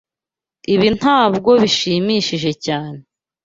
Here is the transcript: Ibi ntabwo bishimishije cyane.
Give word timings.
Ibi 0.73 0.87
ntabwo 0.99 1.49
bishimishije 1.61 2.51
cyane. 2.65 2.99